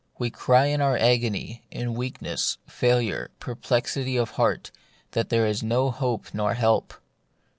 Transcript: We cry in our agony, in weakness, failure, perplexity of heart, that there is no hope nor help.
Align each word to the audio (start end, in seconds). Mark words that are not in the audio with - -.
We 0.17 0.31
cry 0.31 0.65
in 0.65 0.81
our 0.81 0.97
agony, 0.97 1.61
in 1.69 1.93
weakness, 1.93 2.57
failure, 2.65 3.29
perplexity 3.39 4.17
of 4.17 4.31
heart, 4.31 4.71
that 5.11 5.29
there 5.29 5.45
is 5.45 5.61
no 5.61 5.91
hope 5.91 6.33
nor 6.33 6.55
help. 6.55 6.95